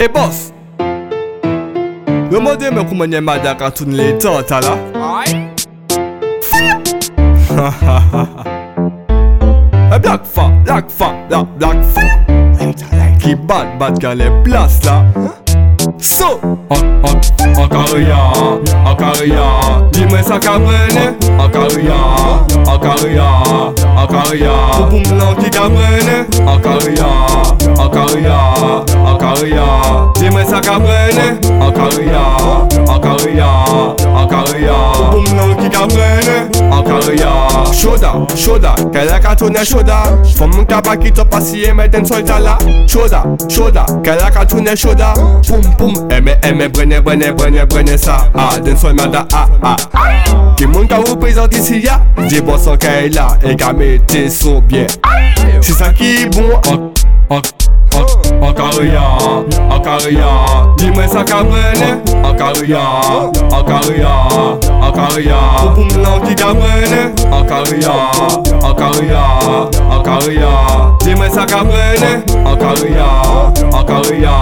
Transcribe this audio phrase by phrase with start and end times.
[0.00, 0.52] E hey, boss
[2.32, 4.70] Remode mwen kouman nye mada katoun le tan tala
[9.92, 12.00] E blak fa, blak fa, blak blak fa.
[13.20, 15.04] Ki bad bad ka le plas la.
[16.02, 16.40] So.
[17.60, 18.32] Acarya,
[18.88, 22.00] Acarya Dime sa ka brene Acarya,
[22.64, 23.28] Acarya,
[24.00, 27.10] Acarya Pou pou mlan ki ka brene Acarya,
[27.76, 28.38] Acarya,
[29.12, 29.66] Acarya
[30.16, 32.24] Dime sa ka brene Acarya,
[32.88, 33.50] Acarya,
[34.24, 34.78] Acarya
[35.12, 36.39] Pou pou ki ka brene
[37.00, 38.74] Akaria Shoda, shoda,
[39.20, 43.86] ka toune shoda mwen ka bakit op asiye mè den solta la Shoda, shoda,
[44.48, 45.14] toune shoda
[45.48, 49.76] Poum poum, eme eme brene brene brene brene sa Ah, den mada ah ah
[50.56, 52.00] Ki moun ka reprezenti si ya?
[52.28, 54.86] Di bosan ka e la e ka mette son bien.
[55.62, 56.80] Si sa ki bon ak,
[57.30, 57.46] ak,
[57.96, 59.04] ak, Akaria,
[59.70, 60.30] akaria
[60.76, 62.84] Di mwen sa ka brene Akaria,
[63.52, 64.14] akaria,
[64.80, 66.34] akaria Pou poum lan ki
[67.70, 68.10] caria,
[68.62, 70.96] en caria, en caria.
[71.00, 73.06] Dis-moi ça qu'a prenne, en caria,
[73.72, 74.32] en caria,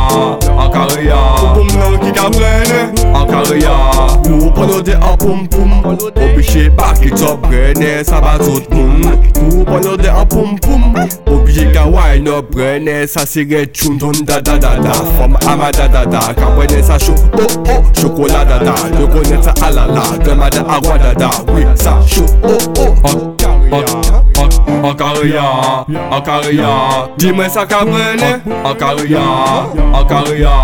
[0.59, 1.17] en caria.
[1.55, 4.08] Pour me qui qu'a prenne, en caria.
[4.79, 9.03] Polode an poum poum Obije pak it up Brene sa ba zot moun
[9.35, 10.95] Pou polode an poum poum
[11.27, 14.93] Obije ka wine up Brene sa siret choun Don da da da da.
[15.19, 18.75] Fom ama da da da Ka brene sa chou Oh oh Chokola da da.
[19.01, 21.31] Yo konen sa alala Demade agwa da da.
[21.53, 25.45] Oui sa chou Oh oh Akaria,
[26.11, 29.21] akaria Di mwen sa ka brene Akaria,
[29.93, 30.55] akaria,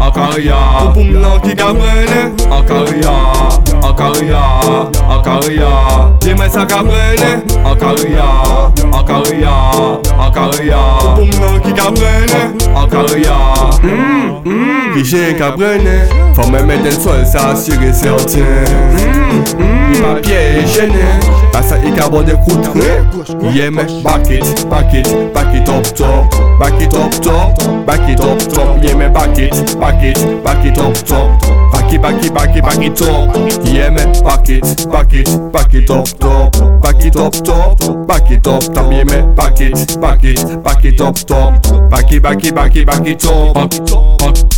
[0.00, 3.14] akaria Pou poum lan ki ka brene Akaria,
[3.82, 4.42] akaria,
[5.10, 5.72] akaria
[6.20, 8.30] Di mwen sa ka brene Akaria,
[8.94, 9.54] akaria,
[10.14, 12.42] akaria Pou poum lan ki ka brene
[12.78, 13.38] Akaria
[13.82, 16.06] Mmm, mmm, ki jen ka brene
[16.38, 21.25] Fò mwen men den sol sa asire serten Mmm, mmm, ma piye e jene Asa
[21.25, 21.25] i ka bon de koutre Yeah me,
[21.84, 22.66] i kabone kut
[23.54, 30.18] Jemy bucket, bucket, bucket top top Bucket top top, bucket top top Jemy bucket, bucket,
[30.44, 31.30] bucket top top
[31.72, 33.34] Bucket, bucket, bucket, bucket top.
[33.64, 36.75] Jemy bucket, bucket, bucket top top
[37.16, 41.90] top top Back it up también me back it Back it back it up top
[41.90, 43.56] Back it back it back it back it up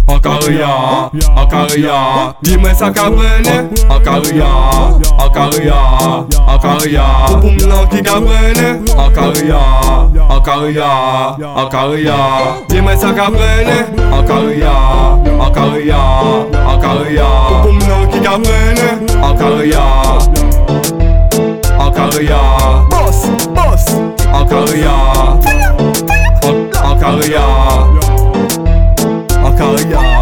[0.08, 4.50] Acaria Acaria Dime sa ka brene Acaria
[5.18, 5.80] Acaria
[6.48, 9.62] Acaria Pou m lan ya, ka ya, Acaria
[10.28, 10.90] Acaria
[11.54, 12.18] Acaria
[12.68, 13.78] Dime sa ka brene
[14.10, 14.74] Acaria
[15.38, 16.02] Acaria
[16.66, 17.30] Acaria
[17.62, 18.88] Pou m lan ki ka brene
[19.68, 20.07] ya.
[22.18, 22.42] Ankara'ya ya.
[22.90, 23.14] bas
[24.34, 24.98] Ankara'ya
[26.82, 27.46] Ankara'ya
[30.02, 30.17] ya.